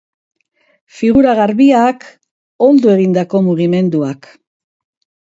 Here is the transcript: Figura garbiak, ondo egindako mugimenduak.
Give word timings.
Figura 1.01 1.35
garbiak, 1.41 2.09
ondo 2.71 2.93
egindako 2.97 3.45
mugimenduak. 3.51 4.35